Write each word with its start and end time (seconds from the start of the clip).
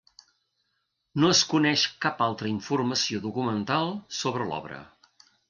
No 1.23 1.29
es 1.33 1.41
coneix 1.51 1.83
cap 2.05 2.23
altra 2.29 2.49
informació 2.53 3.23
documental 3.27 3.95
sobre 4.23 4.51
l'obra. 4.51 4.83